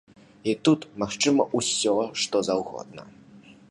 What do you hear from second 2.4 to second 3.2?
заўгодна.